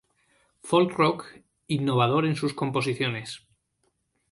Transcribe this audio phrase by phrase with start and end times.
[0.69, 1.25] Folk-rock,
[1.67, 3.45] innovador en sus composiciones.